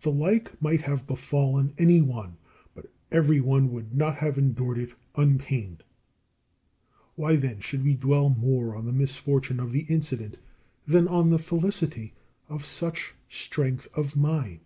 The 0.00 0.10
like 0.10 0.60
might 0.60 0.80
have 0.80 1.06
befallen 1.06 1.74
any 1.78 2.00
one; 2.00 2.38
but 2.74 2.86
every 3.12 3.40
one 3.40 3.70
would 3.70 3.96
not 3.96 4.16
have 4.16 4.36
endured 4.36 4.78
it 4.78 4.94
unpained. 5.14 5.84
Why, 7.14 7.36
then, 7.36 7.60
should 7.60 7.84
we 7.84 7.94
dwell 7.94 8.30
more 8.30 8.74
on 8.74 8.84
the 8.84 8.92
misfortune 8.92 9.60
of 9.60 9.70
the 9.70 9.82
incident 9.88 10.38
than 10.88 11.06
on 11.06 11.30
the 11.30 11.38
felicity 11.38 12.14
of 12.48 12.64
such 12.64 13.14
strength 13.28 13.86
of 13.96 14.16
mind? 14.16 14.58